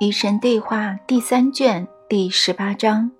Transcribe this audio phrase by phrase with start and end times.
[0.00, 3.10] 与神对话第三卷第十八章。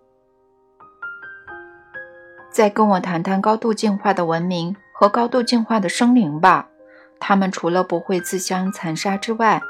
[2.51, 6.71] 再跟我谈谈高度进化的文明和高度进化的生灵吧。
[7.19, 9.61] 他们除了不会自相残杀之外，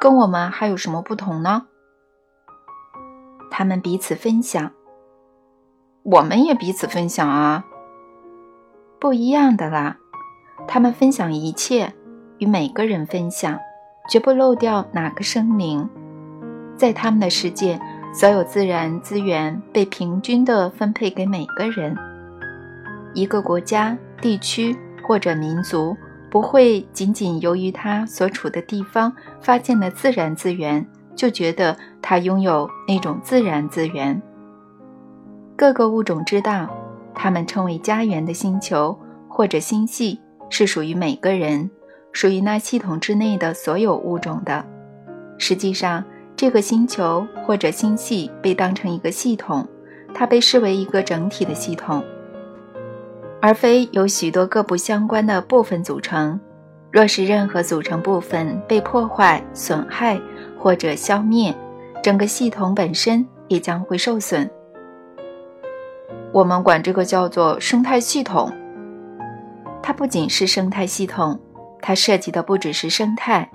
[0.00, 1.68] 跟我们还有什么不同呢？
[3.48, 4.72] 他们彼此分享，
[6.02, 7.64] 我们也彼此分享啊。
[8.98, 9.98] 不一样的啦，
[10.66, 11.94] 他们分享一切，
[12.38, 13.56] 与每个人分享，
[14.10, 15.88] 绝不漏掉哪个生灵。
[16.76, 17.80] 在他们的世界，
[18.14, 21.96] 所有自然资源被平均的分配给每个人。
[23.14, 25.96] 一个国家、地区或者民族
[26.30, 34.20] 不会仅仅由于他所处的地方发现了自然资源，就觉得他拥有那种自然资源。
[35.56, 36.68] 各个物种知道，
[37.14, 41.70] 他们称为家园的星球或者星系是属于每个人，
[42.12, 44.62] 属于那系统之内的所有物种的。
[45.38, 46.04] 实际上。
[46.36, 49.66] 这个星球或者星系被当成一个系统，
[50.12, 52.04] 它被视为一个整体的系统，
[53.40, 56.38] 而非由许多各不相关的部分组成。
[56.92, 60.20] 若是任何组成部分被破坏、损害
[60.58, 61.54] 或者消灭，
[62.02, 64.48] 整个系统本身也将会受损。
[66.32, 68.52] 我们管这个叫做生态系统。
[69.82, 71.38] 它不仅是生态系统，
[71.80, 73.50] 它涉及的不只是生态。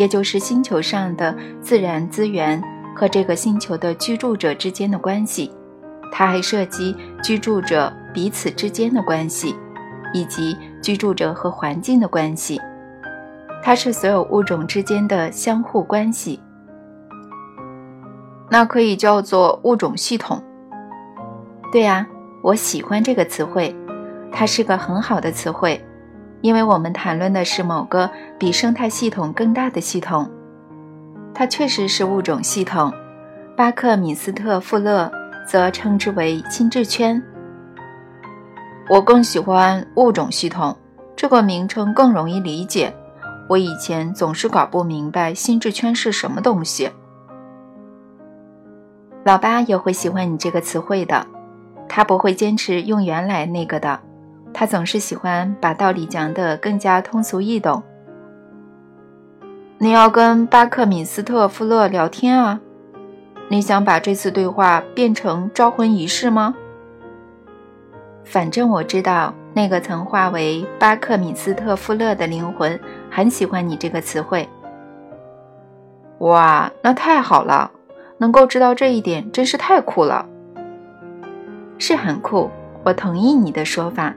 [0.00, 2.58] 也就是星球上的自然资源
[2.96, 5.52] 和这个星球的居住者之间的关系，
[6.10, 9.54] 它还涉及居住者彼此之间的关系，
[10.14, 12.58] 以及居住者和环境的关系。
[13.62, 16.40] 它是所有物种之间的相互关系。
[18.48, 20.42] 那可以叫做物种系统。
[21.70, 22.06] 对呀，
[22.42, 23.76] 我喜欢这个词汇，
[24.32, 25.78] 它是个很好的词汇。
[26.42, 30.28] 因为我们谈论的是某个比生态系统更大的系统，
[31.34, 32.92] 它确实是物种系统。
[33.56, 35.10] 巴克米斯特·富勒
[35.46, 37.22] 则称之为心智圈。
[38.88, 40.74] 我更喜欢物种系统
[41.14, 42.92] 这个名称，更容易理解。
[43.48, 46.88] 我以前总是搞不明白心智圈是什么东西。
[49.24, 51.26] 老八也会喜欢你这个词汇的，
[51.86, 54.00] 他不会坚持用原来那个的。
[54.52, 57.82] 他总是喜欢把道理讲得更加通俗易懂。
[59.78, 62.60] 你要跟巴克米斯特·富勒聊天啊？
[63.48, 66.54] 你想把这次对话变成招魂仪式吗？
[68.22, 72.78] 反正我知道那个曾化为巴克米斯特·富勒的灵魂
[73.10, 74.48] 很喜欢你这个词汇。
[76.18, 77.70] 哇，那太好了！
[78.18, 80.26] 能够知道这一点真是太酷了。
[81.78, 82.50] 是很酷，
[82.84, 84.14] 我同意你的说法。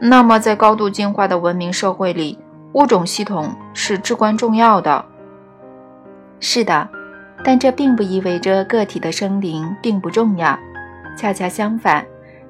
[0.00, 2.38] 那么，在高度进化的文明社会里，
[2.72, 5.04] 物种系统是至关重要的。
[6.40, 6.86] 是的，
[7.42, 10.58] 但这并不意味着个体的生灵并不重要。
[11.16, 12.04] 恰恰相反，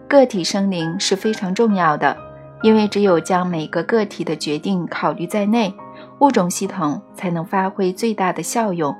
[0.08, 2.16] 个体生灵是非常重要的，
[2.62, 5.72] 因为只有将每个个体的决定考虑在内，
[6.20, 8.92] 物种系统才能发挥最大的效用。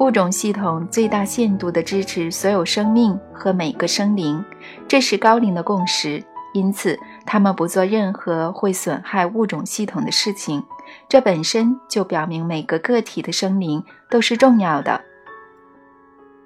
[0.00, 4.44] 物种系统最大限度地支持所有生命和每个生灵，
[4.88, 6.22] 这是高龄的共识。
[6.52, 10.62] 因此，他们不做任何会损害物种系统的事情，
[11.08, 15.00] 这本身就表明每个个体的生灵都是重要的。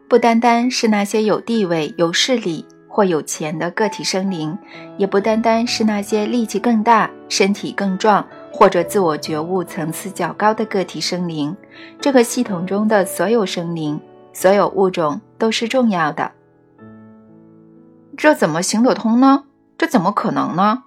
[0.08, 4.58] 不单单是那些有地位、有势力或有钱的个体生灵，
[4.96, 11.56] 也不单单是那些力气更大、身体更壮或者自我觉悟层次较高的个体生灵。
[12.00, 14.00] 这个系统中的所有生灵、
[14.32, 16.32] 所有物种都是重要的。
[18.16, 19.44] 这怎么行得通呢？
[19.80, 20.82] 这怎么可能呢？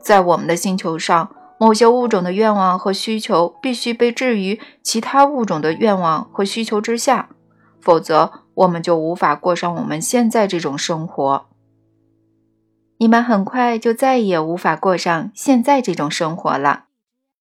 [0.00, 7.28] 在我们的星球上，某些物种的愿望和需求必须被置于其他物种的愿望和需求之下，
[7.80, 11.46] 否则我们就无法过上我们现在这种生活。
[12.96, 16.86] 你们很快就再也无法过上现在这种生活了。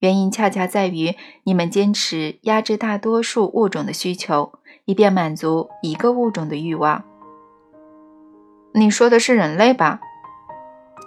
[0.01, 1.15] 原因恰恰在于
[1.45, 4.53] 你们坚持压制大多数物种的需求，
[4.85, 7.03] 以便满足一个物种的欲望。
[8.75, 9.99] 你说的是人类吧？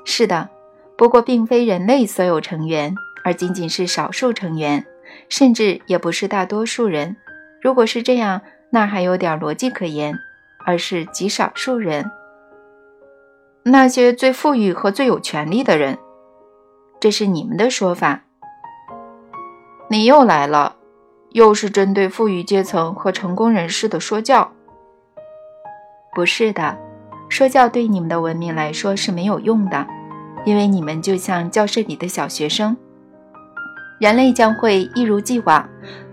[0.04, 0.48] 是的，
[0.96, 2.94] 不过并非人类所有成员，
[3.24, 4.84] 而仅仅是少数成员，
[5.28, 7.16] 甚至也不是大多数人。
[7.60, 10.14] 如果是这样，那还有点逻辑可言，
[10.66, 12.10] 而是极少数人，
[13.62, 15.98] 那些最富裕和最有权力的人。
[17.00, 18.22] 这是你们的说法。
[19.88, 20.76] 你又来了，
[21.30, 24.52] 又是针对富裕阶层和成功人士的说教。
[26.14, 26.78] 不是的。
[27.28, 29.86] 说教对你们的文明来说是没有用的，
[30.44, 32.76] 因为你们就像教室里的小学生。
[33.98, 35.68] 人类将会一如既往，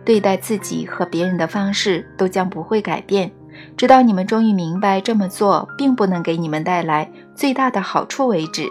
[0.05, 3.31] 对待自己和别人的方式都将不会改变，
[3.75, 8.67] 直到你们终于明白这么做并不能给你们带来最大的好处为止。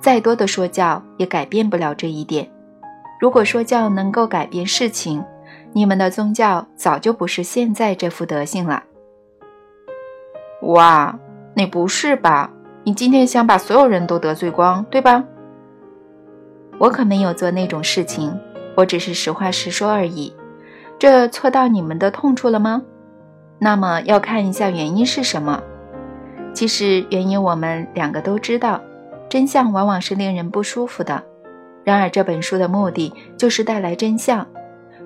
[0.00, 2.48] 再多的说教也改变不了这一点。
[3.20, 5.24] 如果说教能够改变事情，
[5.72, 8.82] 你们的宗教早就不是现在这副德行了。
[10.62, 11.18] 哇，
[11.54, 12.50] 你不是吧？
[12.84, 15.24] 你今天想把所有人都得罪光，对吧？
[16.78, 18.38] 我可没有做那种事情，
[18.76, 20.34] 我只是实话实说而已。
[20.98, 22.82] 这戳到你们的痛处了吗？
[23.58, 25.62] 那么要看一下原因是什么。
[26.54, 28.80] 其实原因我们两个都知道，
[29.28, 31.22] 真相往往是令人不舒服的。
[31.84, 34.46] 然而这本书的目的就是带来真相。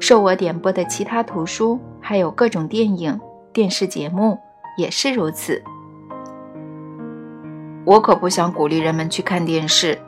[0.01, 3.21] 受我点播的其他图书，还有各种电影、
[3.53, 4.39] 电视节目
[4.77, 5.63] 也是如此。
[7.85, 9.99] 我可不想鼓励人们去看电视。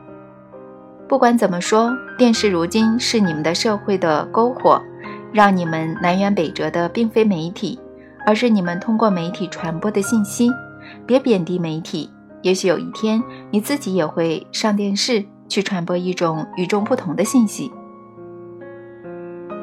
[1.06, 4.82] 不管怎么说，电视如今是你们的社会的篝火，
[5.31, 7.78] 让你们南辕北辙的并非媒体，
[8.26, 10.50] 而是你们通过媒体传播的信息。
[11.05, 12.11] 别贬低媒体，
[12.43, 17.70] 也许有一天你自己也会上电视去传播一种与众不同的信息。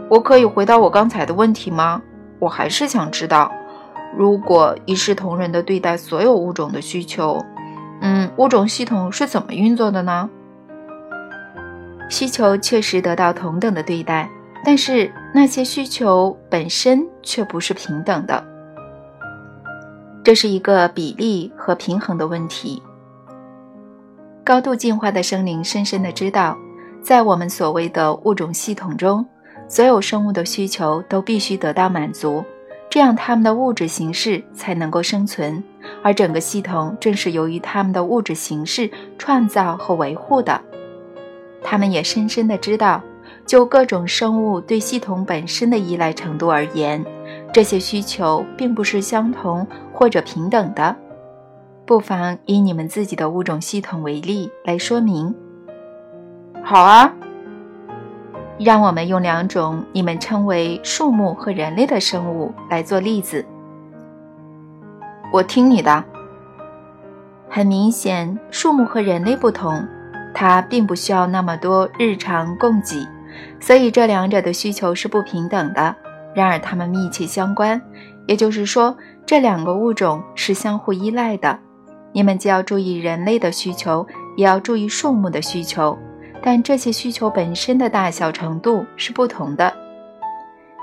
[0.10, 2.02] 我可以回答我刚才的问题吗？
[2.40, 3.52] 我还是想知道，
[4.16, 7.44] 如果一视同仁地对待所有物种的需求，
[8.06, 10.30] 嗯，物种系统是怎么运作的呢？
[12.10, 14.30] 需求确实得到同等的对待，
[14.66, 18.46] 但是那些需求本身却不是平等的。
[20.22, 22.84] 这是一个比例和平衡的问题。
[24.44, 26.58] 高度进化的生灵深深的知道，
[27.02, 29.26] 在我们所谓的物种系统中，
[29.70, 32.44] 所有生物的需求都必须得到满足，
[32.90, 35.64] 这样它们的物质形式才能够生存，
[36.04, 40.62] 而整个系统正是由于它们的物质形式创造和维护的。
[41.64, 43.02] 他们也深深的知道，
[43.46, 47.04] 就各种生物对系统本身的依赖程度而言，
[47.54, 50.94] 这些需求并不是相同或者平等的。
[51.86, 55.34] 不妨以你们自己的物种系统为例来说明。
[56.64, 57.14] 好啊，
[58.58, 63.46] 让我们用两种你们称为树木和人类的生物来做例子。
[65.34, 66.04] 我听你的。
[67.50, 69.84] 很明显，树木和人类不同。
[70.32, 73.08] 它并不需要那么多日常供给，
[73.60, 75.96] 所以这两者的需求是不平等的。
[76.36, 77.82] 然而，它们密切相关，
[78.28, 78.96] 也就是说，
[79.26, 81.58] 这两个物种是相互依赖的。
[82.12, 84.06] 你们既要注意人类的需求，
[84.38, 85.98] 也要注意树木的需求，
[86.44, 89.74] 但这些需求本身的大小程度是不同的。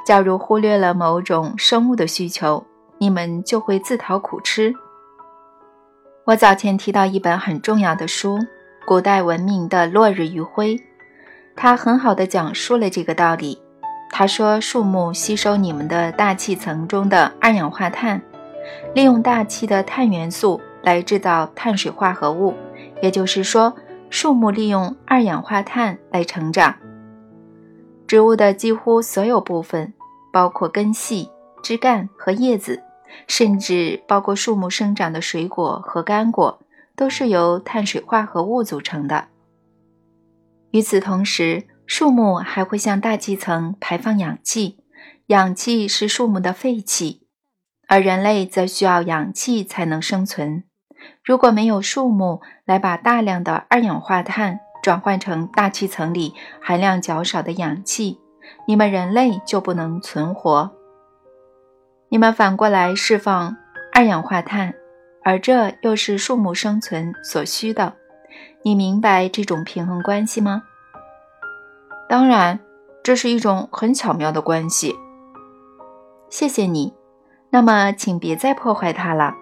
[0.04, 2.64] 假如忽略了某种生物的需求，
[3.00, 4.74] 你们就会自讨苦吃。
[6.26, 8.38] 我早前提到一本很重要的书。
[8.86, 10.76] 古代文明的落日余晖，
[11.54, 13.60] 他很好的讲述了这个道理。
[14.10, 18.20] 他说，树木吸收你们的大气层中的二氧化碳，
[18.94, 22.52] 利用大气的碳元素来制造碳水化合物，
[23.00, 23.72] 也就是说，
[24.08, 26.74] 树木利用二氧化碳来成长。
[28.08, 29.92] 植物的几乎所有部分，
[30.32, 31.30] 包括根系、
[31.62, 32.82] 枝干和叶子，
[33.26, 36.60] 甚至包括树木生长的水果和干果。
[36.96, 39.28] 都是由碳水化合物组成的。
[40.72, 44.80] 与此同时，树木还会向大气层排放氧气，
[45.28, 47.26] 氧气是树木的废气，
[47.88, 50.64] 而人类则需要氧气才能生存。
[51.24, 58.18] 如果没有树木来把大量的二氧化碳转换成大气层里含量较少的氧气，
[58.66, 60.70] 你们人类就不能存活。
[62.10, 63.56] 你们反过来释放
[63.94, 64.74] 二氧化碳。
[65.22, 67.92] 而这又是树木生存所需的，
[68.62, 70.62] 你明白这种平衡关系吗？
[72.08, 72.58] 当然，
[73.04, 74.96] 这是一种很巧妙的关系。
[76.30, 76.94] 谢谢你。
[77.50, 79.34] 那么，请别再破坏它了。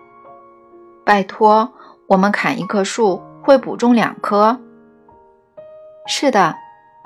[1.05, 1.73] 拜托，
[2.09, 4.59] 我们砍一棵树会补种两棵。
[6.09, 6.57] 是的，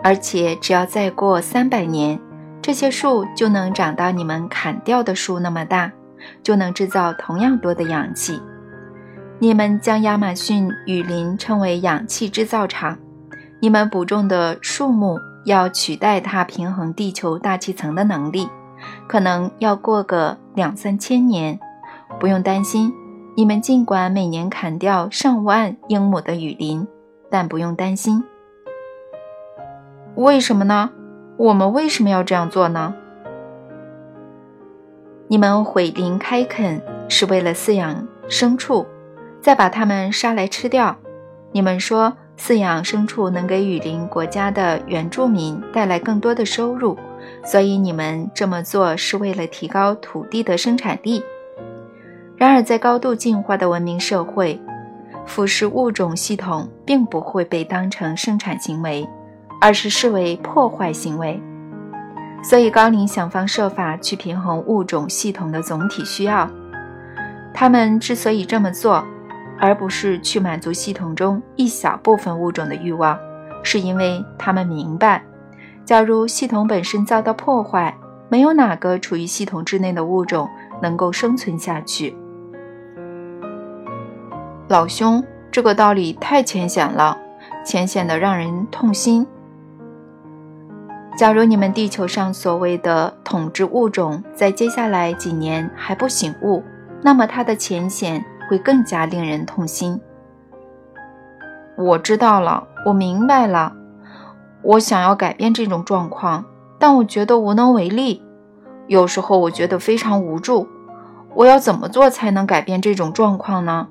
[0.02, 2.18] 而且只要再过三百年，
[2.62, 5.90] 这些树就能长到你们砍掉的树那么大，
[6.44, 8.40] 就能制造同样多的氧气。
[9.40, 12.96] 你们将亚马逊雨林称为氧气制造厂，
[13.58, 18.48] 你们补种的树木要取代它平衡地球大气层的能力，
[19.08, 21.58] 可能要过个两三千年。
[22.20, 22.92] 不用担心，
[23.34, 26.86] 你们尽管每年砍掉上万英亩的雨林，
[27.28, 28.22] 但不用担心。
[30.14, 30.90] 为什么呢？
[31.42, 32.94] 我们为什么要这样做呢？
[35.26, 38.86] 你们毁林开垦是为了饲养牲畜。
[39.40, 40.96] 再把它们杀来吃掉。
[41.50, 46.96] 你们说饲养牲畜能给雨林国家的原住民带来更多的收入，
[47.44, 51.24] 所以你们这么做是为了提高土地的生产力。
[52.36, 54.60] 然而，在高度进化的文明社会，
[55.26, 59.04] 腐蚀物种系统并不会被当成生产行为，
[59.62, 61.40] 而是视为破坏行为。
[62.42, 66.50] 所以，高龄想方设法去平衡物种系统的总体需要。
[67.54, 69.04] 他们之所以这么做，
[69.60, 73.16] 而不是去满足系统中一小部分物种的欲望，
[73.62, 75.22] 是因为他们明白，
[75.84, 77.96] 假如系统本身遭到破坏，
[78.28, 80.48] 没有哪个处于系统之内的物种
[80.80, 82.16] 能够生存下去。
[84.66, 87.16] 老兄，这个道理太浅显了，
[87.64, 89.24] 浅显的让人痛心。
[91.16, 96.62] 假如你们地球上所谓的统治物种在接下来几年还不醒悟，
[97.02, 100.00] 那么它的浅显会更加令人痛心。
[101.76, 103.74] 我知道了，我明白了。
[104.62, 106.44] 我想要改变这种状况，
[106.78, 108.22] 但我觉得无能为力。
[108.86, 110.66] 有时候我觉得非常无助。
[111.34, 113.88] 我要怎么做才能改变这种状况呢？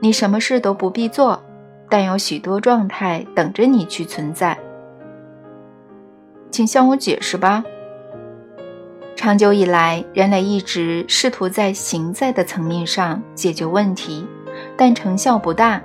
[0.00, 1.42] 你什么事都不必做，
[1.88, 4.58] 但有许多状态等着你去存在。
[6.52, 7.64] 请向我解释吧。
[9.16, 14.26] 长久以来，人类一直试图在行在的层面上解决问题，
[14.76, 15.80] 但成效不大。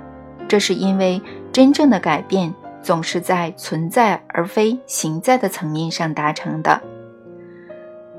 [0.46, 1.20] 这是因为
[1.52, 6.80] 真正的改变总是在存在而非行在的层面上达成的。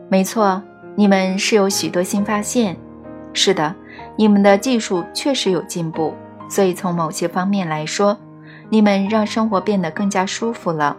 [0.09, 0.61] 没错，
[0.95, 2.75] 你们是有许多新发现。
[3.33, 3.75] 是的。
[4.15, 6.13] 你们的技术确实有进步，
[6.49, 8.17] 所以从某些方面来说，
[8.69, 10.95] 你们让生活变得更加舒服了。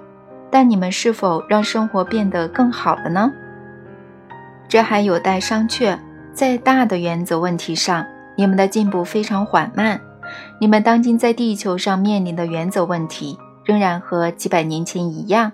[0.51, 3.33] 但你们是否让生活变得更好了呢？
[4.69, 5.99] 这还有待商榷。
[6.33, 10.01] 在大的原则问题上，你们的进步非常缓慢。
[10.61, 15.53] 你们当今在地球上面临的原则问题，仍然和几百年前一样。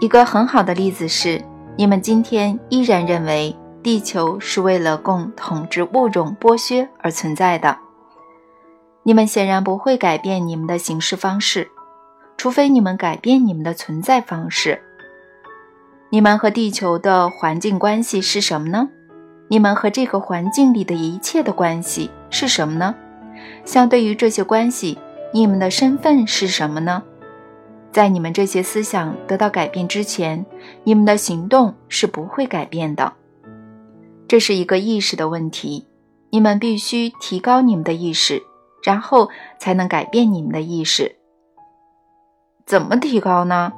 [0.00, 1.42] 一个很好的例子是，
[1.76, 3.56] 你们今天依然认为。
[3.84, 7.76] 地球是为了供统治物种剥削而存在的。
[9.02, 11.68] 你们显然不会改变你们的行事方式，
[12.36, 14.80] 除非你们改变你们的存在方式。
[16.10, 18.88] 你们和地球的环境关系是什么呢？
[19.48, 22.94] 你们和这个环境里的一切的关系是什么呢？
[23.64, 24.98] 相对于这些关系，
[25.32, 27.02] 你们的身份是什么呢？
[27.90, 30.44] 在你们这些思想得到改变之前，
[30.82, 33.12] 你们的行动是不会改变的。
[34.26, 35.86] 这是一个意识的问题，
[36.30, 38.42] 你们必须提高你们的意识，
[38.82, 41.16] 然后才能改变你们的意识。
[42.66, 43.72] 怎么提高呢？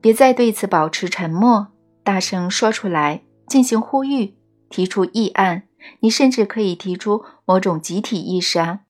[0.00, 1.68] 别再对此保持沉默，
[2.04, 4.36] 大声说出来，进行呼吁，
[4.70, 5.64] 提出议案。
[6.00, 8.80] 你甚至可以提出某种集体意识啊！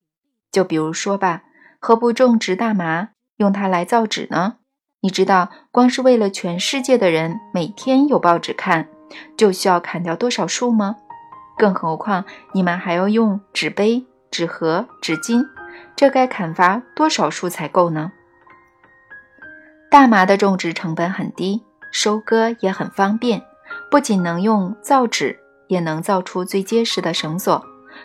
[0.50, 1.42] 就比如说吧，
[1.78, 4.56] 何不种植大麻，用它来造纸呢？
[5.00, 8.88] 你知道，光是为了全世界的人每天有报纸看。
[9.38, 10.97] 就需要砍掉多少树吗？
[11.56, 15.47] 更何况你们还要用纸杯、纸盒、纸巾，
[15.97, 18.12] 这该砍伐多少树才够呢？
[19.90, 23.42] 大麻的种植成本很低，收割也很方便，
[23.90, 27.64] 不仅能用造纸，也能造出最结实的绳索、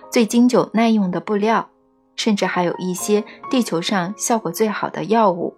[0.09, 1.69] 最经久耐用的布料，
[2.15, 5.57] 甚至还有一些地球上效果最好的药物。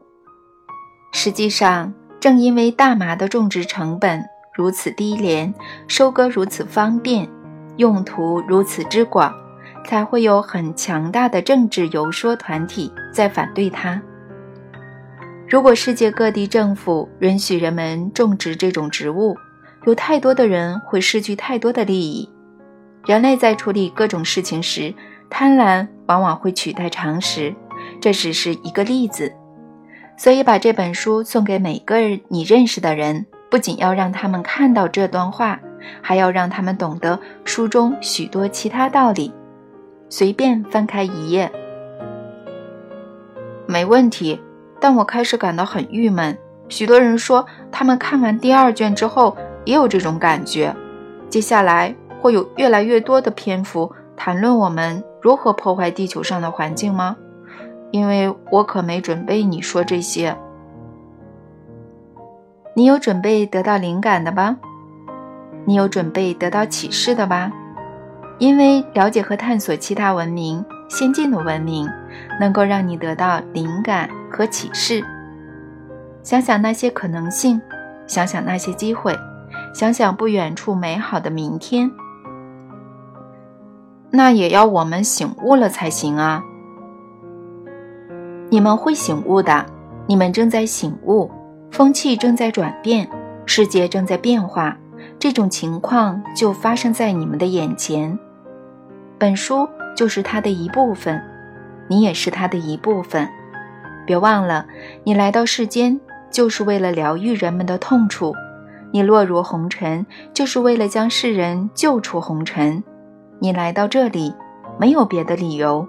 [1.12, 5.53] 实际上，正因为大麻的种植成本，如此低廉，
[5.88, 7.29] 收割如此方便，
[7.77, 9.32] 用途如此之广，
[9.86, 14.01] 才会有很强大的政治游说团体在反对它。
[15.56, 19.38] 如果世界各地政府允许人们种植这种植物，
[19.86, 22.30] 有太多的人会失去太多的利益。
[23.06, 24.94] 人类在处理各种事情时，
[25.30, 27.56] 贪婪往往会取代常识，
[28.02, 29.32] 这只是一个例子。
[30.18, 33.26] 所以，把这本书送给每个你认识的人。
[33.50, 35.62] 不仅要让他们看到这段话，
[36.02, 39.34] 还要让他们懂得书中许多其他道理。
[40.10, 41.50] 随便翻开一页，
[43.66, 44.38] 没问题。
[44.86, 46.38] 但我开始感到很郁闷。
[46.70, 50.75] 许多人说，他们看完第二卷之后也有这种感觉。
[51.27, 57.18] 接下来会有越来越多的篇幅谈论我们如何破坏地球上的环境吗？
[57.89, 60.38] 因为我可没准备你说这些。
[62.75, 64.56] 你有准备得到灵感的吧？
[65.65, 67.51] 你有准备得到启示的吧？
[68.38, 71.89] 因为了解和探索其他文明、先进的文明，
[72.39, 75.04] 能够让你得到灵感和启示。
[76.24, 77.62] 想想那些可能性，
[78.08, 79.18] 想想那些机会，
[79.74, 81.92] 想想不远处美好的明天。
[84.12, 86.42] 那也要我们醒悟了才行啊！
[88.50, 89.65] 你们会醒悟的。
[90.08, 91.32] 你们正在醒悟，
[91.72, 93.10] 风气正在转变，
[93.48, 94.77] 世界正在变化，
[95.18, 98.18] 这种情况就发生在你们的眼前。
[99.18, 101.22] 本书就是它的一部分，
[101.88, 103.28] 你也是它的一部分。
[104.06, 104.66] 别忘了，
[105.04, 106.00] 你来到世间
[106.30, 108.36] 就是为了疗愈人们的痛处，
[108.92, 112.84] 你落入红尘就是为了将世人救出红尘。
[113.40, 114.34] 你来到这里
[114.80, 115.88] 没有别的理由，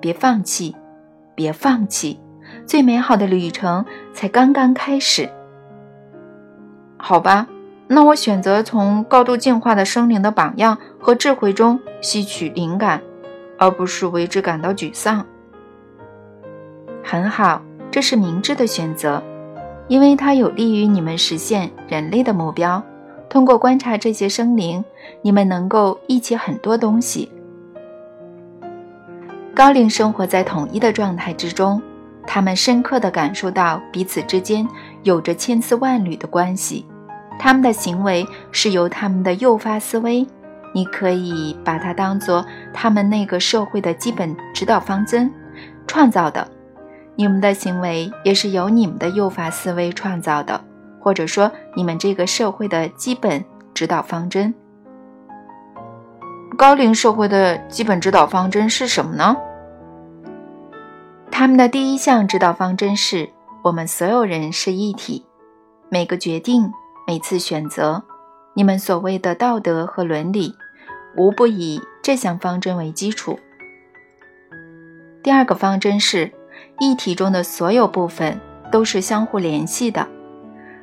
[0.00, 0.74] 别放弃，
[1.34, 2.18] 别放弃，
[2.66, 5.28] 最美好的旅程才刚刚开始。
[6.96, 7.46] 好吧，
[7.86, 13.02] 那我选择从高度进化的生灵的榜样和智慧中吸取灵感，
[13.58, 15.24] 而不是为之感到沮丧。
[17.02, 19.22] 很好，这是明智的选择，
[19.88, 22.82] 因为它有利于你们实现人类的目标。
[23.28, 24.84] 通过观察这些生灵，
[25.20, 27.30] 你们能够忆起很多东西。
[29.54, 31.82] 高龄生活在统一的状态之中，
[32.26, 34.66] 他们深刻地感受到彼此之间
[35.02, 36.86] 有着千丝万缕的关系。
[37.38, 40.26] 他们的行为是由他们的诱发思维，
[40.74, 45.32] 你可以把它当做他们那个社会的基本指导方针
[45.86, 46.46] 创造的。
[47.16, 50.60] 你们的行为也是由你们的诱发思维创造的，
[50.98, 54.52] 或者说你们这个社会的基本指导方针。
[56.58, 59.36] 高龄社会的基本指导方针是什么呢？
[61.30, 63.30] 他们的第一项指导方针是
[63.62, 65.24] 我们所有人是一体，
[65.88, 66.72] 每个决定、
[67.06, 68.02] 每次选择，
[68.54, 70.54] 你们所谓的道德和伦理，
[71.16, 73.38] 无不以这项方针为基础。
[75.22, 76.32] 第二个方针是。
[76.80, 78.40] 一体中的所有部分
[78.72, 80.08] 都是相互联系的，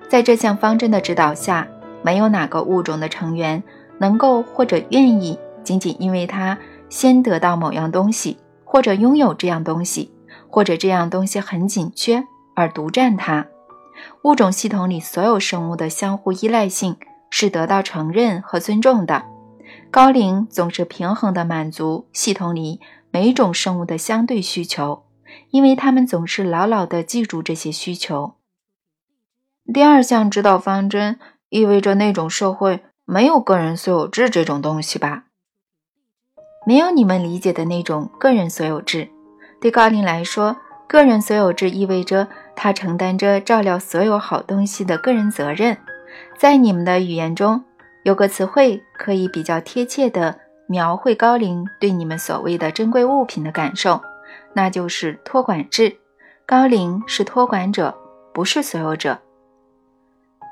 [0.07, 1.67] 在这项方针的指导下，
[2.01, 3.61] 没有哪个物种的成员
[3.97, 6.57] 能够或者愿意仅仅因为它
[6.88, 10.13] 先得到某样东西，或者拥有这样东西，
[10.50, 12.23] 或者这样东西很紧缺
[12.55, 13.45] 而独占它。
[14.23, 16.95] 物种系统里所有生物的相互依赖性
[17.29, 19.25] 是得到承认和尊重的。
[19.91, 22.80] 高龄总是平衡地满足系统里
[23.12, 25.04] 每种生物的相对需求。
[25.49, 28.36] 因为他们总是牢牢地记住这些需求。
[29.73, 35.25] 第二项指导方针意味着那种社会没有个人所有制这种东西吧？
[36.65, 39.10] 没有你们理解的那种个人所有制。
[39.62, 45.77] 对高龄来说，个人所有制意味着他承担着照料所有好东西的个人责任。
[46.38, 47.63] 在你们的语言中，
[48.03, 54.01] 有个词汇可以比较贴切地描绘高龄对你们所谓的珍贵物品的感受。
[54.53, 55.97] 那就是托管制，
[56.45, 57.95] 高龄是托管者，
[58.33, 59.17] 不是所有者。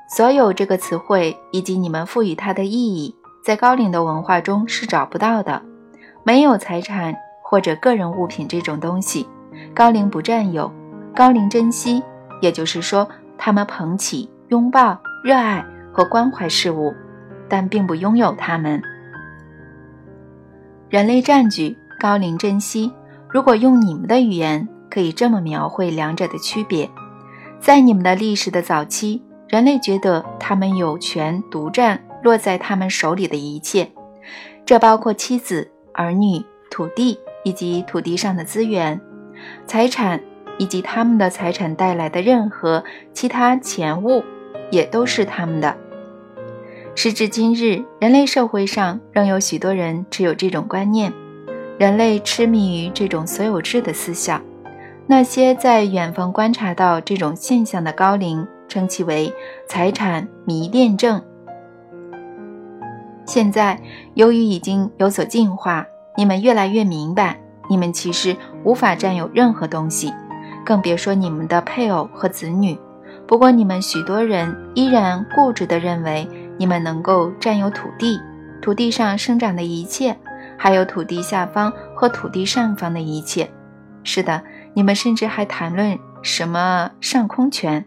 [0.08, 5.62] 所有这个词汇以及你们赋予它的意义，在高龄的文化中是找不到的。
[6.24, 9.28] 没有财产或者个人物品这种东西，
[9.74, 10.70] 高龄不占有，
[11.14, 12.02] 高龄珍惜，
[12.40, 16.92] 也就是说，他们捧起、拥抱、热爱和关怀事物，
[17.50, 18.80] 但并不拥有它们。
[20.88, 22.92] 人类占据，高龄珍惜。
[23.28, 26.88] 如果用你们的语言，可以这么描绘两者的区别：
[27.60, 33.88] 在你们的历史的早期，人类觉得他们有权独占落在他们手里的一切，
[34.64, 39.00] 这包括妻子、儿女、土地以及土地上的资源、
[39.66, 40.20] 财产
[40.58, 42.82] 以及他们的财产带来的任何
[43.12, 44.24] 其他钱物，
[44.72, 45.76] 也都是他们的。
[46.94, 51.12] 时至今日，人类社会上仍有许多人持有这种观念。
[51.78, 54.42] 人类痴迷于这种所有制的思想。
[55.06, 59.32] 那些在远方观察到这种现象的高龄称其为
[59.66, 61.22] “财产迷恋症”。
[63.24, 63.80] 现在，
[64.14, 70.12] 由于已经有所进化，你们越来越明白，你们其实无法占有任何东西，
[70.66, 72.78] 更别说你们的配偶和子女。
[73.26, 76.28] 不过，你们许多人依然固执地认为，
[76.60, 78.20] 你们能够占有土地，
[78.60, 80.14] 土地上生长的一切。
[80.58, 83.50] 还有土地下方和土地上方的一切。
[84.04, 84.42] 是的，
[84.74, 87.82] 你们甚至还谈论什么上空权。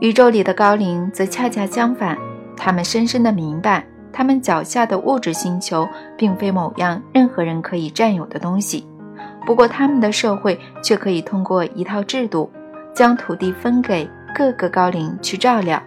[0.00, 2.18] 宇宙里的高龄则恰恰相反，
[2.58, 8.86] 他们深深的明白，他们脚下的物质星球并非某样任何人可以占有的东西。
[9.46, 12.50] 不过，他们的社会却可以通过一套制度，
[12.92, 15.82] 将土地分给各个高龄去照料。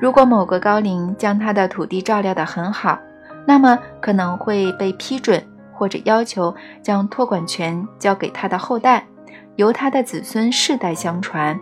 [0.00, 2.98] 如果某个高龄将他的土地照料得很好，
[3.46, 9.06] 那么可能会被批准，或者要求将托管权交给他的后代，
[9.56, 11.58] 由他的子孙世代相传。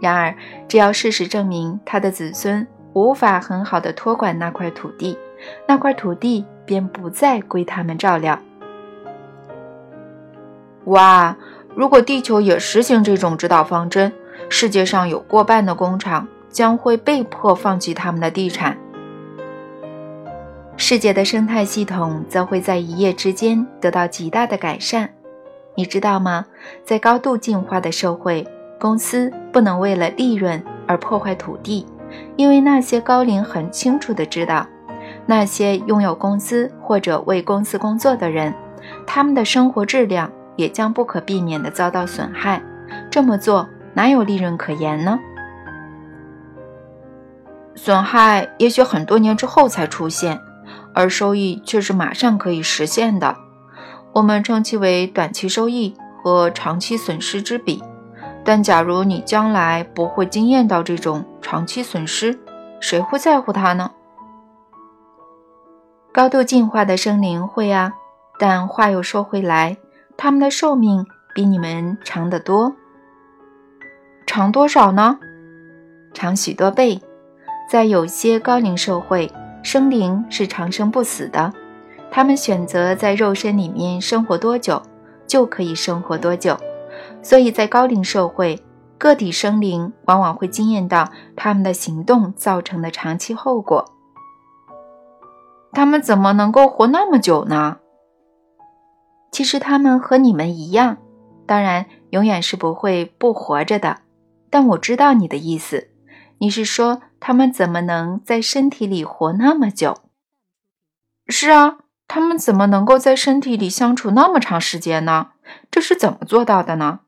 [0.00, 0.34] 然而，
[0.66, 5.16] 只要事实证明他的子孙无法很好的托管那块土地，
[5.66, 8.36] 那块土地便不再归他们照料。
[10.86, 11.36] 哇，
[11.76, 14.12] 如果地球也实行这种指导方针，
[14.48, 18.76] 世界上有过半的工厂将会被迫放弃他们的地产，
[20.76, 25.10] 世界的生态系统则会在一夜之间得到极大的改善。
[25.74, 26.46] 你知道吗？
[26.84, 28.46] 在高度进化的社会，
[28.80, 31.86] 公司不能为了利润而破坏土地，
[32.36, 34.66] 因为那些高龄很清楚地知道，
[35.26, 38.52] 那些拥有公司或者为公司工作的人，
[39.06, 42.60] 他们的生活质量也将不可避免地遭到损害。
[43.10, 45.20] 这么做哪有利润可言呢？
[47.78, 50.40] 损害也许很多年之后才出现，
[50.92, 53.36] 而收益却是马上可以实现的。
[54.12, 57.82] 我们称其为短期收益和长期损失之比，
[58.44, 62.36] 但假如你将来不会经验到这种长期损失，
[62.80, 63.92] 谁会在乎它呢？
[66.12, 67.92] 高度进化的生灵会啊，
[68.40, 69.76] 但话又说回来，
[70.16, 72.74] 他们的寿命比你们长得多，
[74.26, 75.18] 长多少呢？
[76.12, 77.00] 长许多倍。
[77.68, 79.30] 在有些高龄社会，
[79.62, 81.52] 生灵是长生不死的。
[82.10, 84.80] 他们选择在肉身里面生活多久，
[85.26, 86.56] 就可以生活多久。
[87.22, 88.58] 所以在高龄社会，
[88.96, 93.84] 个体生灵往往会惊艳到他们的行动造成的长期后果。
[95.72, 97.76] 他们怎么能够活那么久呢？
[99.30, 100.96] 其实他们和你们一样，
[101.44, 103.98] 当然永远是不会不活着的。
[104.48, 105.88] 但我知道你的意思，
[106.38, 109.98] 你是说他们怎么能在身体里活那么久？
[111.28, 111.78] 是啊。
[112.10, 115.32] 他们怎么能够在身体里相处那么长时间呢？
[115.70, 117.00] 这是怎么做到的呢？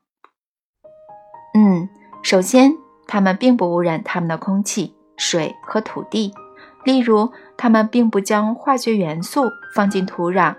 [1.55, 1.89] 嗯，
[2.21, 6.35] 首先，他们并不污染他们的空气、水和土地。
[6.83, 10.55] 例如，他们并不将化学元素放进土壤，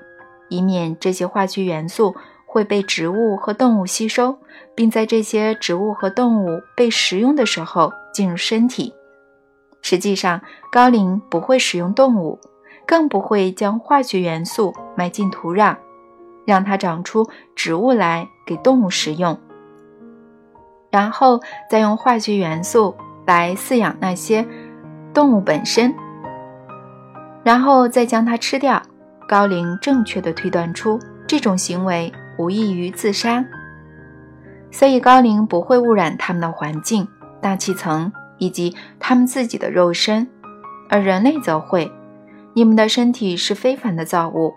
[0.48, 4.38] 以免这些化学元素会被植物和动物吸收，
[4.74, 8.92] 并在这些植物和动物被食用的时候进入身体。
[9.82, 10.40] 实际上，
[10.70, 12.40] 高龄不会使用动物。
[12.84, 15.76] 更不会将化学元素埋进土壤，
[16.44, 19.38] 让它长出植物来给动物食用，
[20.90, 21.40] 然后
[21.70, 24.44] 再用化学元素来饲养那些
[25.14, 25.94] 动物本身，
[27.44, 28.82] 然后再将它吃掉。
[29.28, 33.42] 高龄正确的推断出这种行为无异于自杀，
[34.72, 37.06] 所以高龄不会污染他们的环境、
[37.40, 40.28] 大气层以及他们自己的肉身，
[40.88, 41.90] 而人类则会。
[42.54, 44.54] 你们的身体是非凡的造物，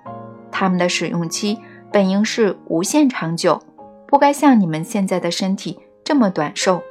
[0.52, 1.58] 它们的使用期
[1.92, 3.62] 本应是无限长久，
[4.08, 6.82] 不该像你们现在的身体这么短寿。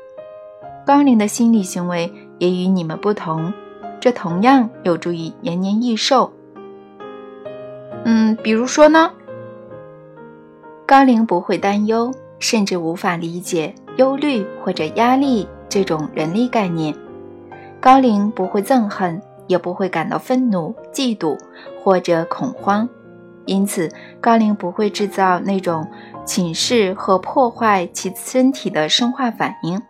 [0.87, 3.53] 高龄的心理行为也与你们不同，
[4.01, 6.33] 这同样有助于延年益寿。
[8.05, 9.11] 嗯，比如说呢？
[10.87, 16.94] 高龄不会担忧，甚至无法理解忧虑或者压力这种人力概念。
[17.81, 19.20] 高龄不会憎恨。
[19.46, 21.38] 也不会感到愤怒、嫉妒
[21.83, 22.88] 或者恐慌，
[23.44, 25.87] 因此高龄不会制造那种
[26.24, 29.83] 侵蚀和破坏其身体的生化反应。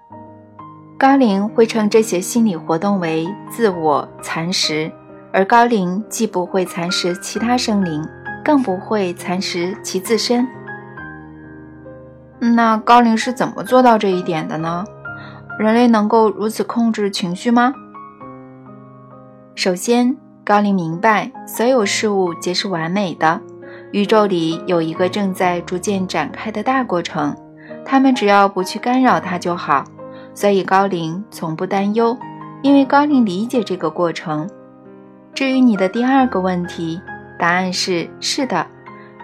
[0.99, 4.91] 高龄会称这些心理活动为自我蚕食，
[5.33, 8.05] 而高龄既不会蚕食其他生灵，
[8.45, 10.45] 更不会蚕食其自身。
[12.41, 14.85] 那高龄是怎么做到这一点的呢？
[15.57, 17.73] 人类能够如此控制情绪吗？
[19.55, 23.41] 首先，高龄明白所有事物皆是完美的，
[23.93, 27.37] 宇宙里有一个正在逐渐展开的大过程，
[27.85, 29.85] 他们只要不去干扰它就好。
[30.35, 32.19] 所以高龄从不担忧，
[32.61, 34.51] 因为高龄理解这个过程。
[35.33, 37.01] 至于你的第二个问题，
[37.39, 38.67] 答案是是的，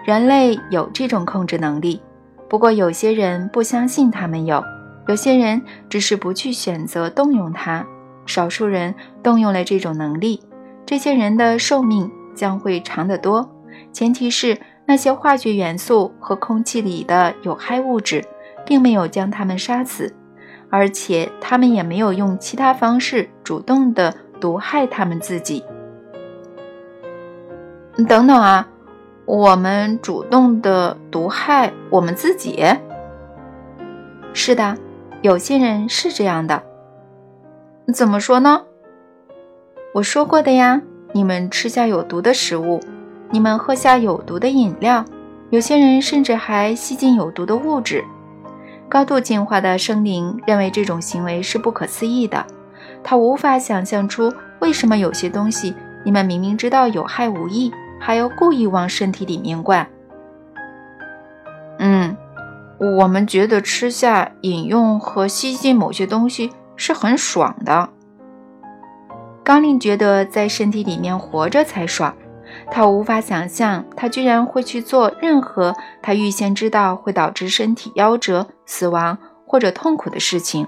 [0.05, 2.01] 人类有这种控制能力。
[2.49, 4.63] 不过有些人不相信他们有，
[5.07, 7.85] 有些人只是不去选择动用它。
[8.25, 10.41] 少数人动用了这种能力，
[10.85, 13.49] 这些人的寿命将会长得多。
[13.91, 18.23] 前提是那些化学元素和空气里的有害物质
[18.65, 20.13] 并没有将他们杀死，
[20.69, 25.63] 而且他们也没有用其他方式主动的毒害他们自己。
[28.07, 28.65] 等等啊，
[29.25, 32.63] 我们主动的毒害我们自己？
[34.33, 34.77] 是的，
[35.21, 36.63] 有些人是这样的。
[37.93, 38.63] 怎么说呢？
[39.93, 40.81] 我说过的呀，
[41.11, 42.79] 你们吃下有毒的食物，
[43.29, 45.05] 你们喝下有毒的饮料，
[45.51, 48.03] 有些人甚至还吸进有毒的物质。
[48.89, 52.43] 高度进化的生灵认为这种行为是不可思议的，
[53.03, 59.87] 他无法想象出为什么有些东西你们明明知道有害无益，还要故意往身体里面灌。
[62.81, 67.89] 我们觉得吃下、饮用和吸进某些东西是很爽的。
[69.43, 72.15] 高林觉得在身体里面活着才爽，
[72.71, 79.15] 他无法想象他居然会去做任何他预先知道会导致身体夭折、死亡
[79.45, 80.65] 或者痛苦的事情。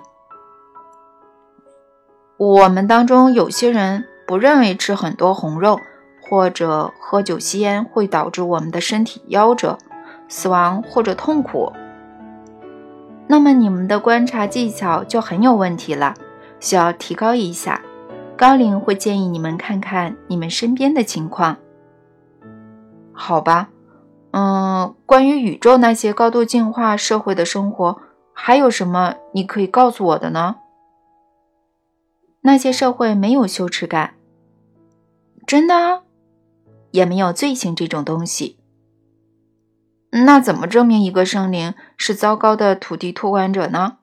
[2.37, 5.79] 我们当中有些人不认为吃很多红肉
[6.21, 9.79] 或者喝酒吸烟会导致我们的身体夭折、
[10.27, 11.73] 死亡或者痛苦。
[13.27, 16.13] 那么你们的观察技巧就很有问题了，
[16.59, 17.81] 需要提高一下。
[18.35, 21.57] 高龄会建议你们看看你们身边的情况。
[23.13, 23.69] 好吧，
[24.31, 28.01] 嗯，关于宇宙那些高度进化社会的生活，
[28.33, 30.57] 还有什么你可以告诉我的呢？
[32.41, 34.15] 那些社会没有羞耻感，
[35.47, 36.01] 真的，
[36.91, 38.57] 也没有罪行这种东西。
[40.15, 43.97] 那怎么证明一个生灵是糟糕的土地托管者呢？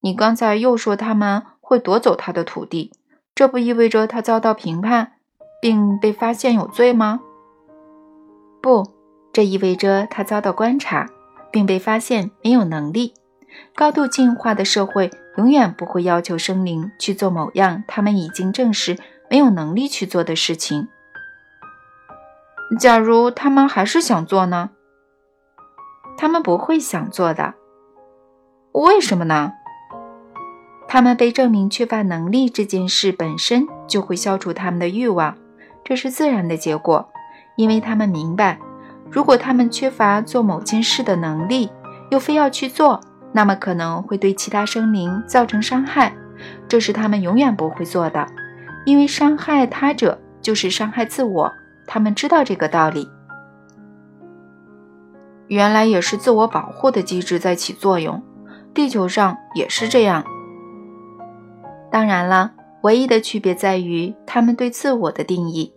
[0.00, 2.92] 你刚才又说他们会夺走他的土地，
[3.34, 5.14] 这不意味着他遭到评判
[5.60, 7.20] 并被发现有罪吗？
[8.62, 8.84] 不，
[9.32, 11.08] 这意味着他遭到观察
[11.50, 13.14] 并被发现没有能力。
[13.74, 18.96] 高度进化的社会永远不会要求生灵去做某样他们已经证实
[19.28, 20.86] 没有能力去做的事情。
[22.78, 24.70] 假如他们还是想做呢？
[26.16, 27.54] 他们不会想做的，
[28.72, 29.52] 为什么呢？
[30.88, 35.36] 他们被证明缺乏能力这件事本身就会消除他们的欲望，
[35.84, 37.08] 这是自然的结果，
[37.56, 38.58] 因为他们明白，
[39.10, 41.70] 如果他们缺乏做某件事的能力，
[42.10, 43.00] 又非要去做，
[43.32, 46.14] 那么可能会对其他生灵造成伤害，
[46.68, 48.26] 这是他们永远不会做的，
[48.84, 51.52] 因为伤害他者就是伤害自我，
[51.86, 53.08] 他们知道这个道理。
[55.48, 58.22] 原来也是自我保护的机制在起作用，
[58.74, 60.24] 地球上也是这样。
[61.90, 65.72] 当然了，唯一的区别在于他们对自我的定义。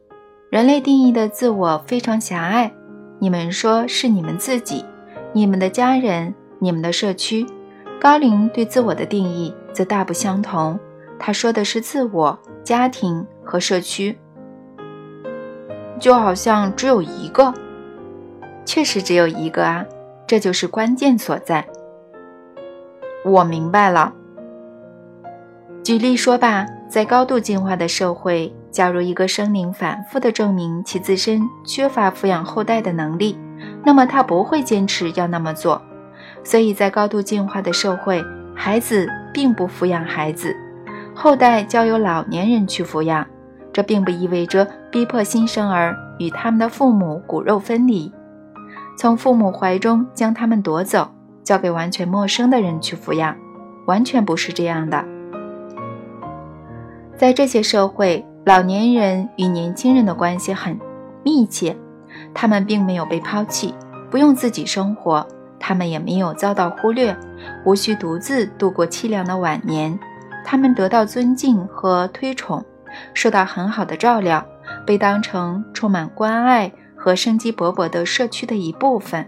[0.49, 2.71] 人类定义的自我非常狭隘，
[3.19, 4.83] 你们说是你们自己、
[5.31, 7.45] 你们的家人、你们的社区。
[8.01, 10.79] 高龄对自我的定义则大不相同，
[11.19, 14.17] 他说的是自我、家庭和社区，
[15.99, 17.53] 就好像只有一个。
[18.69, 19.83] 确实只有一个啊，
[20.27, 21.65] 这就是关键所在。
[23.25, 24.13] 我明白了。
[25.83, 33.35] 举例说吧，在高度进化的社会，假如一个生灵反复地证明其自身缺乏抚养后代的能力，
[33.83, 35.81] 那么他不会坚持要那么做。
[36.43, 40.55] 所以在高度进化的社会，孩子并不抚养孩子，
[41.15, 43.25] 后代交由老年人去抚养。
[43.73, 48.13] 这并不意味着逼迫新生儿与他们的父母骨肉分离。
[48.99, 51.09] 从父母怀中将他们夺走，
[51.41, 53.33] 交给完全陌生的人去抚养，
[53.85, 55.01] 完全不是这样的。
[57.15, 60.77] 在这些社会，老年人与年轻人的关系很
[61.23, 61.77] 密切，
[62.33, 63.73] 他们并没有被抛弃，
[64.11, 65.25] 不用自己生活，
[65.57, 67.15] 他们也没有遭到忽略，
[67.63, 69.97] 无需独自度过凄凉的晚年。
[70.43, 72.61] 他们得到尊敬和推崇，
[73.13, 74.45] 受到很好的照料，
[74.85, 76.69] 被当成充满关爱。
[76.99, 79.25] 和生机勃勃的社区的一部分。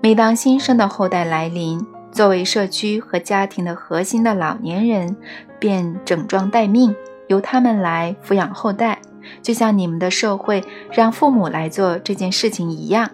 [0.00, 5.16] 每当新生的后代来临，作为社区和家庭的核心的老年人
[5.58, 6.94] 便整装待命，
[7.26, 9.00] 由他们来抚养后代，
[9.42, 13.10] 就像你们的社会让父母来做这件事情一样，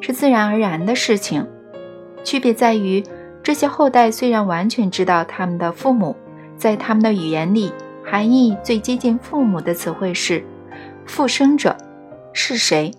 [0.00, 1.46] 是自然而然的事情。
[2.22, 3.02] 区别在于，
[3.42, 6.14] 这些后代虽然完全知道他们的父母，
[6.56, 7.72] 在他们的语言里，
[8.04, 10.44] 含义最接近父母的词汇是
[11.06, 11.74] “复生者”。
[12.34, 12.92] 是谁？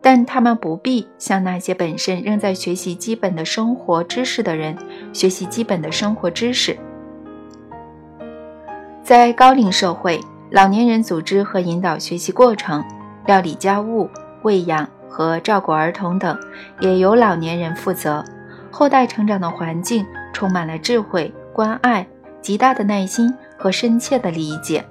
[0.00, 4.76] 但他们不必向那些本身仍在学习基本的生活知识的人
[5.12, 6.76] 学习基本的生活知识。
[9.02, 10.20] 在高龄社会，
[10.50, 12.82] 老年人组织和引导学习过程，
[13.26, 14.08] 料理家务、
[14.42, 16.38] 喂养和照顾儿童等，
[16.80, 18.24] 也由老年人负责。
[18.70, 22.06] 后代成长的环境充满了智慧、关爱、
[22.40, 24.84] 极大的耐心和深切的理解。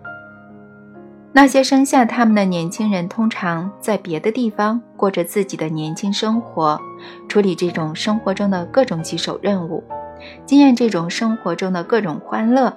[1.33, 6.79] 那些生下他们的年轻人，通常在别的地方过着自己的年轻生活，
[7.29, 9.83] 处理这种生活中的各种棘手任务，
[10.45, 12.75] 经验这种生活中的各种欢乐。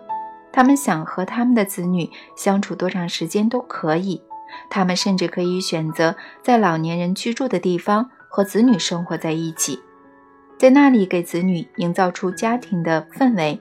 [0.52, 4.20] 他们想和他们的子女相处多长时间都可以，
[4.68, 9.78] 他们甚至可以选择在老年人居住的地方和子女生活在一起，
[10.58, 13.58] 在那里给子女营造出家庭的氛围，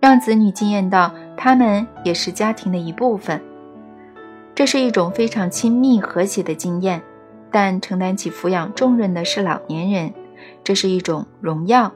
[0.00, 3.40] 让子女惊艳到他们也是家庭的一部分。
[4.54, 7.02] 这是一种非常亲密和谐的经验，
[7.50, 10.12] 但承担起抚养重任的是老年人，
[10.62, 11.92] 这是一种荣耀，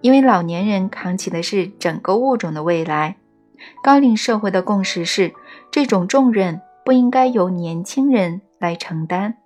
[0.00, 3.16] 因为老年人扛起的是整个物种的未来。
[3.82, 5.32] 高龄社会的共识是，
[5.70, 9.36] 这种重任不应该由年轻人来承担。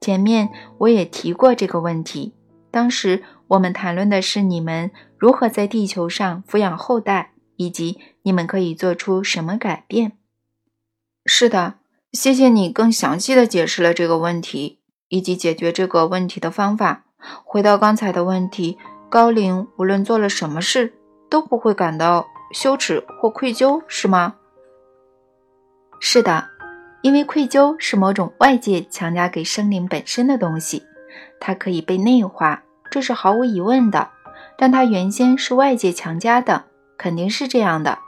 [0.00, 2.32] 前面我也提过这个问题，
[2.70, 10.12] 当时我们谈论的是你们如何在地球上抚养后代，以及你们可以做出什么改变。
[11.26, 11.74] 是的，
[12.12, 17.04] 谢谢你更详细的解释了这个问题以及解决这个问题的方法。
[17.44, 18.78] 回到刚才的问题，
[19.10, 20.94] 高龄无论做了什么事
[21.28, 24.36] 都不会感到羞耻或愧疚，是吗？
[26.00, 26.48] 是的，
[27.02, 30.82] 因为愧疚是某种外界强加给生灵本身的东西，
[31.38, 34.08] 它可以被内化，这是毫无疑问的。
[34.56, 36.64] 但它原先是外界强加的，
[36.96, 37.98] 肯定是这样的。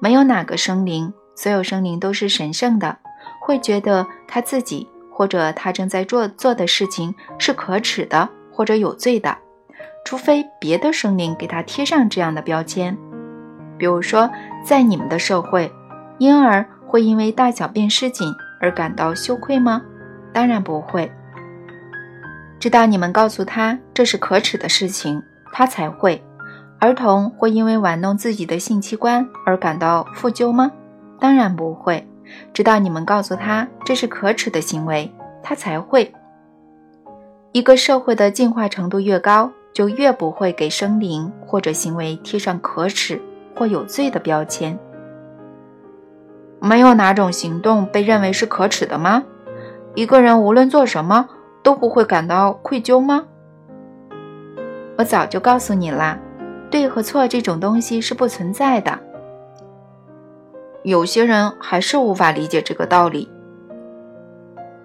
[0.00, 2.96] 没有哪个生灵，所有生灵都是神圣的，
[3.40, 8.28] 会觉得他自己或者他正在做做的事情是可耻的。
[8.56, 9.36] 或者有罪的，
[10.04, 12.96] 除非别的生灵给他贴上这样的标签。
[13.76, 14.30] 比如说，
[14.64, 15.68] 在你们的社会，
[16.18, 19.82] 婴儿会因为大小便失禁而感到羞愧吗？
[20.32, 21.10] 当然不会。
[22.60, 25.20] 直到你们告诉他这是可耻的事情，
[25.52, 26.22] 他才会。
[26.78, 30.70] 儿童会因为玩弄自己的性器官而感到负疚吗？
[31.24, 32.06] 当然不会。
[32.52, 35.10] 直到你们告诉他这是可耻的行为，
[35.42, 36.12] 他才会。
[37.52, 43.18] 一个社会的进化程度越高，就越不会给生灵或者行为贴上可耻
[43.56, 44.78] 或有罪的标签。
[46.60, 49.24] 没有哪种行动被认为是可耻的吗？
[49.94, 51.26] 一个人无论做什么
[51.62, 53.24] 都不会感到愧疚吗？
[54.98, 56.18] 我早就告诉你啦，
[56.70, 58.98] 对和错这种东西是不存在的。
[60.84, 63.28] 有些人还是无法理解这个道理。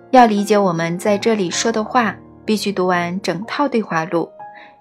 [0.10, 2.16] 要理解我们在这里说的话。
[2.46, 4.28] 必须读完整套对话录，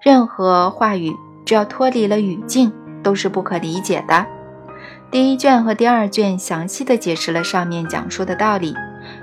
[0.01, 1.13] 任何话语
[1.45, 4.25] 只要脱离了语境，都是不可理解的。
[5.11, 8.73] 第一卷和第二卷详细的解释了上面讲述的道理。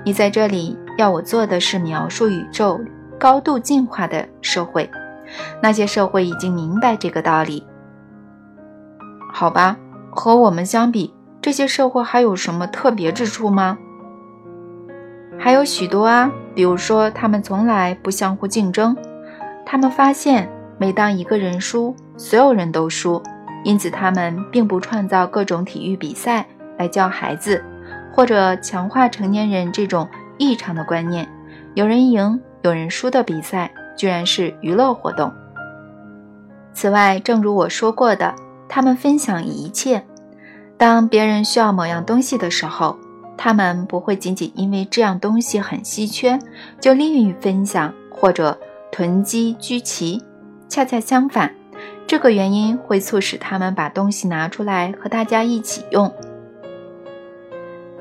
[0.05, 2.81] 你在这里要我做的是描述宇宙
[3.19, 4.89] 高度进化的社会，
[5.61, 7.67] 那些社会已经明白这个道理。
[9.33, 9.77] 好吧，
[10.13, 11.13] 和我们相比，
[11.47, 13.79] 这些社会还有什么特别之处吗？
[15.39, 16.29] 还有许多啊。
[16.57, 18.97] 比如说，他们从来不相互竞争。
[19.65, 23.23] 他们发现，每当一个人输，所有人都输。
[23.63, 26.45] 因此，他们并不创造各种体育比赛
[26.79, 27.63] 来教孩子，
[28.13, 31.29] 或者强化成年人这种异常的观念：
[31.75, 35.33] 有人赢，有人输的比赛居然是娱乐活动。
[36.73, 38.35] 此外，正如我说过的，
[38.69, 40.03] 他们分享一切。
[40.77, 42.97] 当别人需要某样东西的时候。
[43.39, 46.39] 他们不会仅仅因为这样东西很稀缺
[46.81, 48.59] 就吝于分享或者
[48.91, 50.23] 囤积居奇，
[50.71, 51.55] 恰恰相反，
[52.07, 56.11] 这个原因会促使他们把东西拿出来和大家一起用。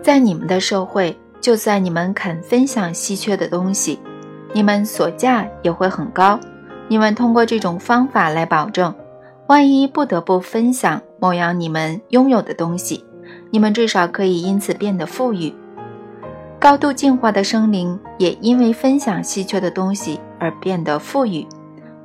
[0.02, 4.00] 在你们的社会，就算你们肯分享稀缺的东西，
[4.54, 6.40] 你们所价也会很高。
[6.88, 8.96] 你们通过这种方法来保证，
[9.48, 13.04] 万一不得不分享某样你们拥有的东西。
[13.51, 15.54] 你们至少可以因此变得富裕。
[16.60, 21.45] 高度进化的生灵也因为分享稀缺的东西而变得富裕。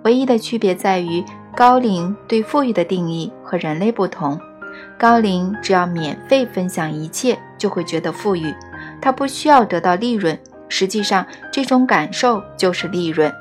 [0.04, 1.24] 唯一的区别在于，
[1.56, 4.38] 高龄对富裕的定义和人类不同。
[4.98, 8.54] 高龄只要免费分享一切，就会觉得富裕。
[9.00, 13.32] 他不需要得到利润，实际上这种感受就是利润。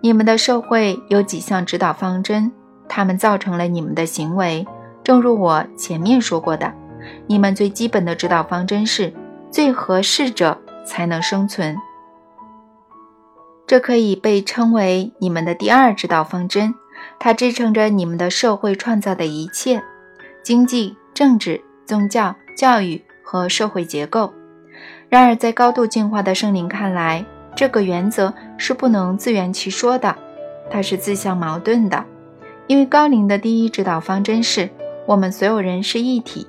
[0.00, 2.50] 你们的社会有几项指导方针，
[2.88, 4.66] 他们造成了你们的行为。
[5.02, 6.72] 正如我前面说过的，
[7.26, 9.12] 你们最基本的指导方针是
[9.50, 11.76] 最合适者才能生存。
[13.66, 16.74] 这可以被称为你们的第二指导方针，
[17.18, 19.82] 它支撑着你们的社会创造的一切：
[20.42, 24.32] 经济、政治、宗教、教育和社会结构。
[25.08, 27.24] 然而，在高度进化的生灵看来，
[27.54, 30.14] 这个原则是不能自圆其说的，
[30.70, 32.04] 它是自相矛盾的，
[32.66, 34.70] 因为高龄的第一指导方针是。
[35.06, 36.46] 我们所有人是一体，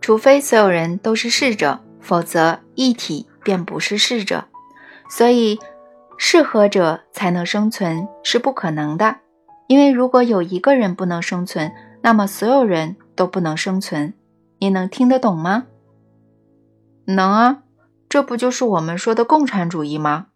[0.00, 4.46] 除非所有人都是逝者，否则一体便不是逝者。
[5.10, 5.58] 所以，
[6.16, 9.16] 适合者才能生存是不可能的，
[9.66, 11.70] 因为如果有一个人不能生存，
[12.00, 14.14] 那么所有人都不能生存。
[14.58, 15.66] 你能听得懂吗？
[17.04, 17.62] 能啊，
[18.08, 20.28] 这不就是我们说的共产主义吗？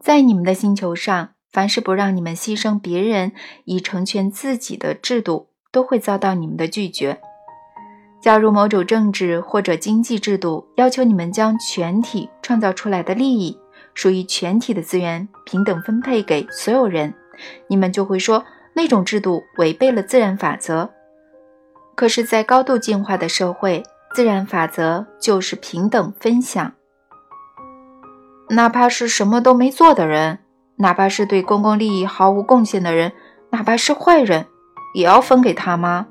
[0.00, 3.32] 在你们的星球上，凡是不让你们牺牲别人
[3.64, 5.48] 以成全自己的制度。
[5.74, 7.18] 都会遭到你们的拒绝。
[8.22, 13.58] 假如某种政治或者经济制度要求你们将全体创造出来的利益
[13.92, 17.12] 属于全体的资源平等分配给所有人，
[17.66, 20.88] 你们就会说那种制度违背了自然法则。
[21.96, 23.82] 可是，在高度进化的社会，
[24.14, 26.72] 自然法则就是平等分享。
[28.50, 30.38] 哪怕是什么都没做的人，
[30.76, 33.12] 哪怕是对公共利益毫无贡献的人，
[33.50, 34.46] 哪怕是坏人，
[34.94, 36.06] 也要分给他吗？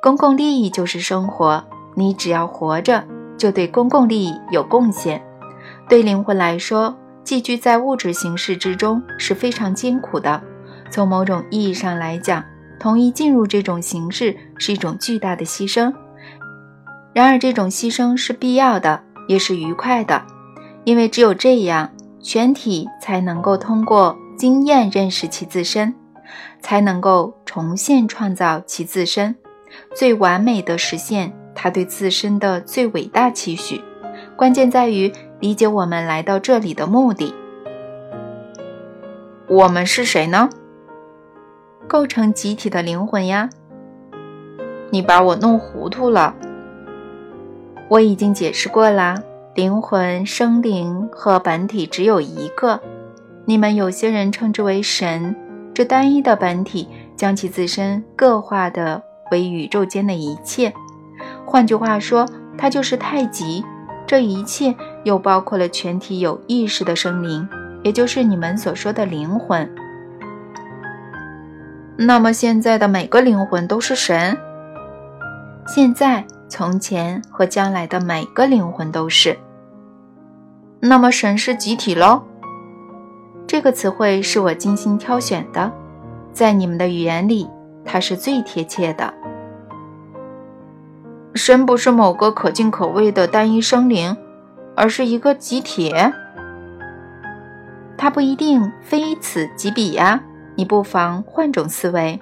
[0.00, 1.64] 公共利益就是生活，
[1.96, 3.04] 你只要活着，
[3.36, 5.20] 就对公共利益有贡献。
[5.88, 10.40] 对灵魂来说，寄居在物质形式之中是非常艰苦的。
[10.90, 12.44] 从某种意义上来讲，
[12.78, 15.92] 同意进入这种形式是一种巨大的牺牲。
[17.12, 20.22] 然而，这种牺牲是必要的，也是愉快的，
[20.84, 21.90] 因为只有这样，
[22.28, 25.94] 全体才能够通过经验认识其自身，
[26.60, 29.34] 才能够重现创造其自身。
[29.94, 33.80] 最完美的实现他对自身的最伟大期许，
[34.36, 35.10] 关键在于
[35.40, 37.32] 理解我们来到这里的目的。
[39.46, 40.50] 我们是谁呢？
[41.86, 43.48] 构成集体的灵魂呀。
[44.90, 46.34] 你把我弄糊涂了。
[47.88, 49.14] 我已经解释过啦，
[49.58, 52.80] 灵魂、生灵和本体只有一个。
[53.44, 55.34] 你们有些人称之为神，
[55.74, 59.02] 这单一的本体将其自身各化的。
[59.32, 60.72] 为宇宙间的一切，
[61.44, 62.24] 换句话说，
[62.56, 63.64] 它就是太极。
[64.06, 67.48] 这一切又包括了全体有意识的生灵，
[67.82, 69.68] 也就是你们所说的灵魂。
[71.96, 74.38] 那么现在的每个灵魂都是神？
[75.66, 79.36] 现在、从前和将来的每个灵魂都是。
[80.80, 82.22] 那么神是集体喽？
[83.46, 85.72] 这个词汇是我精心挑选的，
[86.32, 87.48] 在你们的语言里。
[87.90, 89.14] 它是最贴切的。
[91.34, 94.14] 神不是某个可敬可畏的单一生灵，
[94.76, 95.94] 而是一个集体。
[97.96, 100.20] 它不一定非此即彼呀，
[100.54, 102.20] 你不妨换种思维。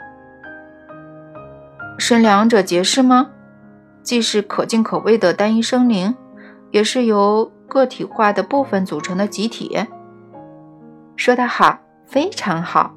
[1.99, 3.31] 神两者皆是吗？
[4.05, 6.15] 既是可敬可畏的单一生灵，
[6.71, 9.79] 也是由个体化的部分组成的集体。
[11.17, 12.95] 说得好，非常好。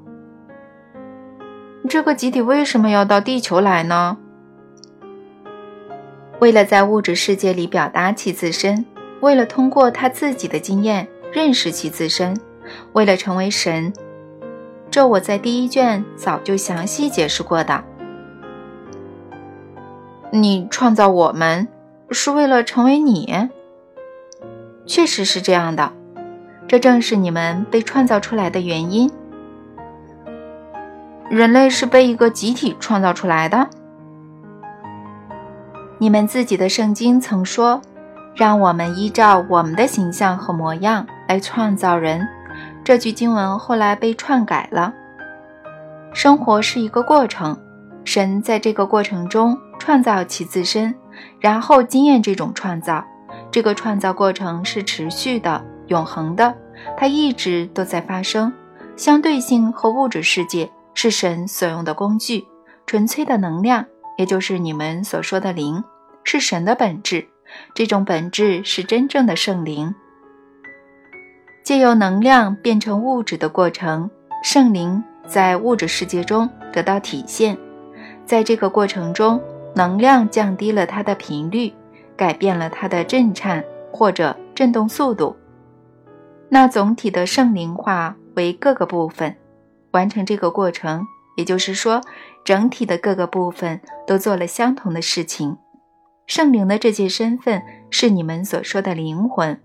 [1.88, 4.18] 这个集体为什么要到地球来呢？
[6.40, 8.86] 为了在物质世界里表达其自身，
[9.22, 12.38] 为了通过他自己的经验认识其自身，
[12.94, 13.92] 为了成为神。
[14.92, 17.84] 这我在第一卷早就详细解释过的。
[20.32, 21.68] 你创造我们
[22.12, 23.50] 是为了成为你，
[24.90, 25.94] 确实是这样的。
[26.68, 29.10] 这正是你们被创造出来的原因。
[31.30, 33.70] 人类是被一个集体创造出来的。
[36.00, 37.80] 你们自己的圣经曾说
[38.36, 42.28] ：“让我们依照我们的形象和模样来创造人。”
[42.84, 44.92] 这句经文后来被篡改了。
[46.14, 47.56] 生活是一个过程，
[48.04, 50.96] 神在这个过程中创造其自身，
[51.40, 53.06] 然后经验这种创造。
[53.52, 56.56] 这个创造过程是持续的、永恒的，
[56.98, 58.52] 它一直都在发生。
[58.96, 60.70] 相对性和物质世界。
[60.96, 62.46] 是神所用的工具，
[62.86, 63.86] 纯粹的能量，
[64.18, 65.82] 也就是你们所说的灵，
[66.26, 67.26] 是神的本质。
[67.74, 69.96] 这种本质是真正的圣灵。
[71.64, 74.12] 借由能量变成物质的过程，
[74.44, 77.58] 圣灵在物质世界中得到体现。
[78.26, 79.42] 在这个过程中，
[79.74, 81.72] 能量降低了它的频率，
[82.20, 83.64] 改变了它的震颤
[83.94, 85.38] 或者振动速度。
[86.50, 89.38] 那总体的圣灵化为各个部分。
[89.92, 91.08] 完成这个过程，
[91.38, 92.02] 也就是说，
[92.44, 95.58] 整体的各个部分都做了相同的事情。
[96.28, 99.60] 圣灵的这些身份是你们所说的灵魂。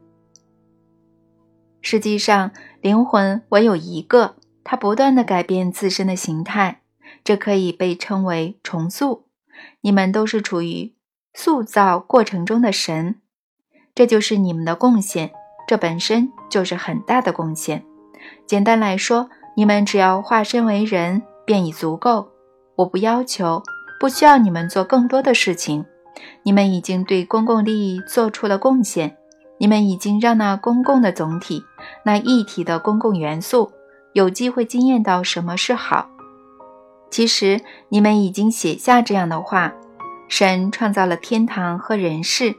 [1.83, 6.81] 实际上，灵魂唯有一个，它不断的改变自身的形态，
[7.23, 9.27] 这可以被称为重塑。
[9.83, 10.94] 你们都是处于
[11.35, 13.21] 塑造过程中的神，
[13.95, 15.31] 这就是你们的贡献。
[15.69, 17.85] 这本身就是很大的贡献。
[18.47, 19.29] 简单来说。
[19.57, 22.29] 你们只要化身为人便已足够。
[22.75, 23.63] 我不要求，
[24.01, 25.87] 不需要你们做更多的事情。
[26.43, 29.17] 你们已经对公共利益做出了贡献。
[29.59, 31.63] 你们已经让那公共的总体、
[32.05, 33.71] 那一体的公共元素
[34.13, 36.11] 有机会惊艳到什么是好。
[37.13, 37.61] 其实
[37.91, 39.73] 你们已经写下这样的话：
[40.37, 42.57] 神创造了天堂和人世，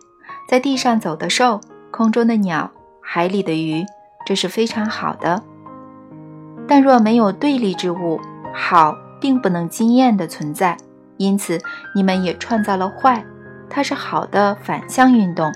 [0.47, 1.59] 在地上走的兽、
[1.91, 2.71] 空中的鸟、
[3.01, 3.83] 海里的鱼，
[4.25, 5.43] 这是非常好的。
[6.65, 8.17] 但若没有对立之物，
[8.53, 10.77] 好并不能惊艳的存在。
[11.17, 11.59] 因此，
[11.93, 13.21] 你们也创造了坏，
[13.69, 15.51] 它是好的反向运动。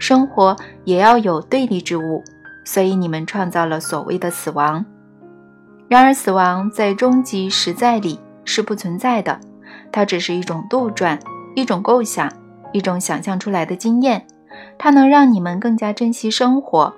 [0.00, 2.24] 生活也要有对立之物，
[2.64, 4.84] 所以你们创造了所谓的死亡。
[5.86, 9.38] 然而，死亡在终极实在里是不存在的，
[9.92, 11.16] 它只是一种杜撰，
[11.54, 12.32] 一种构想，
[12.72, 14.26] 一种想象出来的经验。
[14.78, 16.92] 它能让你们更加珍惜生活。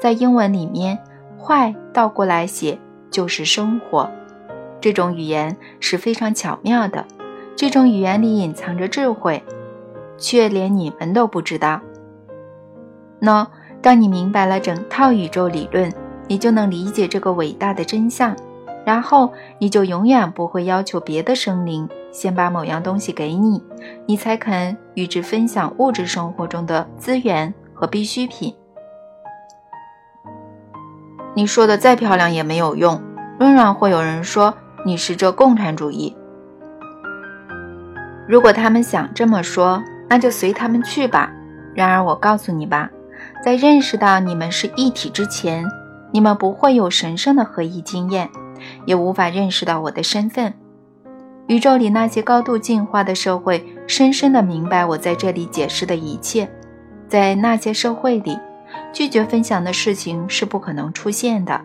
[0.00, 0.98] 在英文里面
[1.38, 2.78] ，“坏”倒过来写
[3.10, 4.10] 就是“生活”。
[4.80, 7.04] 这种语言是非常巧妙的，
[7.56, 9.42] 这种语言里隐藏着智慧，
[10.18, 11.80] 却连你们都不知道。
[13.18, 13.46] 那
[13.80, 15.92] 当你明白了整套宇宙理论，
[16.28, 18.36] 你就能理解这个伟大的真相，
[18.84, 23.62] 然后你就永远不会要求别的生灵先把某样东西给你，
[24.06, 28.54] 你才肯与之分享物质生活中的资源和必需品。
[31.34, 32.98] 你说的再漂亮也没有用，
[33.38, 36.16] 仍然会有人说你是这共产主义。
[38.26, 41.30] 如果他们想这么说，那就随他们去吧。
[41.74, 42.88] 然而我告诉你吧，
[43.44, 45.62] 在认识到你们是一体之前。
[46.12, 48.30] 你们不会有神圣的合一经验，
[48.86, 50.54] 也无法认识到我的身份。
[51.46, 56.48] 宇宙里那些高度进化的社会深深地明白我在这里解释的一切。
[57.08, 58.36] 在那些社会里，
[58.92, 61.60] 拒绝分享的事情是不可能出现的，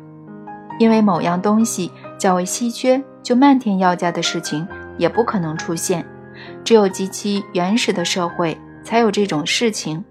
[0.78, 4.68] 因为某样东西较为稀缺，就漫天要价的事情
[4.98, 6.06] 也不可能出现。
[6.64, 10.04] 只有极其原始的社会才有这种事情，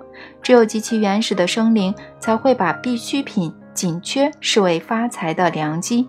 [0.42, 3.54] 只有极其原始的生灵才会把必需品。
[3.72, 6.06] 紧缺视为发财的良机。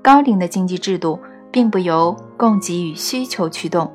[0.00, 1.20] 高龄的经济制度
[1.52, 3.92] 并不由供给与需求驱动。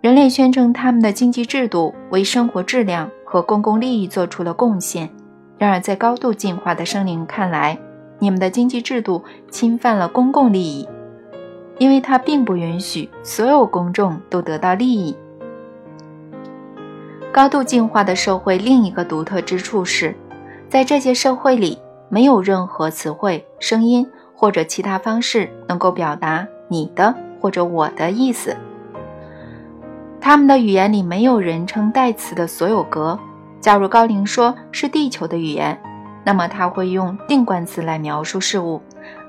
[0.00, 5.10] 人类宣称他们的经济制度为生活质量和公共利益做出了贡献。
[5.58, 7.78] 然而，在高度进化的生灵看来，
[8.18, 10.88] 你们的经济制度侵犯了公共利益，
[11.78, 15.16] 因为它并不允许所有公众都得到利益。
[17.30, 20.16] 高度进化的社会另一个独特之处是。
[20.68, 21.78] 在这些社会里，
[22.10, 24.06] 没有任何词汇、声音
[24.40, 28.56] 或者其他方式能够表达你的或者我的意思。
[30.20, 33.18] 他们的语言里没有人称代词的所有格。
[33.60, 35.76] 假如高龄说是地球的语言，
[36.24, 38.80] 那么他会用定冠词来描述事物。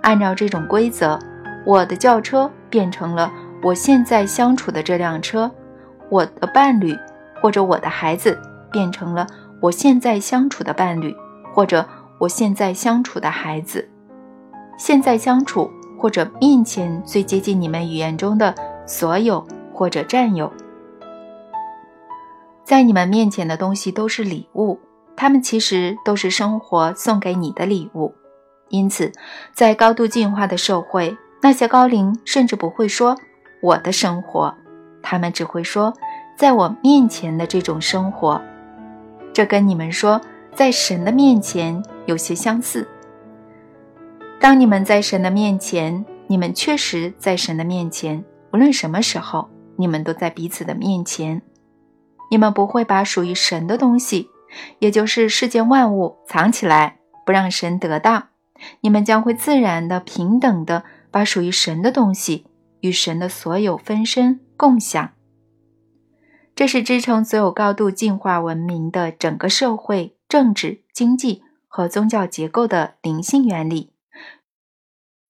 [0.03, 1.18] 按照这种规则，
[1.66, 3.32] 我的轿车变成了
[3.64, 5.49] 我现在相处的这辆车，
[6.10, 6.95] 我的伴侣
[7.41, 8.39] 或者我的孩子
[8.72, 9.26] 变成了
[9.60, 11.16] 我现在相处的伴侣。
[11.51, 11.84] 或者
[12.20, 13.89] 我现在相处的孩子，
[14.80, 18.56] 现在相处或者面前最接近你们语言中的
[18.88, 20.50] 所有或者占有，
[22.64, 24.80] 在你们面前的东西都是礼物，
[25.18, 28.16] 它们其实都是生活送给你的礼物。
[28.70, 29.12] 因此，
[29.54, 33.18] 在高度进化的社会，那些高龄甚至不会说
[33.62, 34.56] 我的生活，
[35.04, 35.94] 他们只会说
[36.38, 38.42] 在我面前的这种生活。
[39.34, 40.20] 这跟你们说。
[40.56, 42.86] 在神的面前有些相似。
[44.40, 48.24] 当你们在神的面前，你们确实在神的面前。
[48.54, 51.42] 无论什么时候，你们都在彼此的面前。
[52.32, 54.30] 你们不会把属于神的东西，
[54.80, 58.28] 也就是世间万物藏起来，不让神得到。
[58.82, 62.46] 你们将会自然的、平等的把属于神的东西
[62.80, 65.12] 与神的所有分身共享。
[66.56, 70.16] 这是支撑所有高度进化文明的整个社会。
[70.30, 73.94] 政治、经济和宗教结构的灵性原理，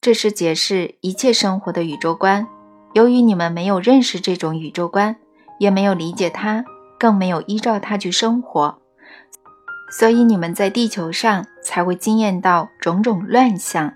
[0.02, 2.47] 这是解释一切生活的宇宙观。
[2.93, 5.18] 由于你们没有认识这种宇宙观，
[5.60, 6.64] 也没有理解它，
[6.97, 8.80] 更没有依照它去生活，
[9.91, 13.93] 所以你们在地球上才会惊艳到种种乱象。